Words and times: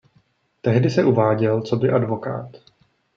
Tehdy 0.61 0.89
se 0.89 1.03
uváděl 1.05 1.61
coby 1.61 1.89
advokát. 1.89 2.49